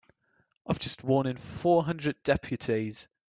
I've 0.65 0.79
just 0.79 1.01
sworn 1.01 1.27
in 1.27 1.37
four 1.37 1.83
hundred 1.83 2.23
deputies. 2.23 3.07